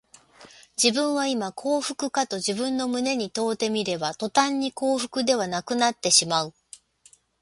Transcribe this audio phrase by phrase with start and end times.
[0.81, 6.55] 自分はいま幸福かと自分の胸に問うてみれば、とたんに幸福ではなくなってしまう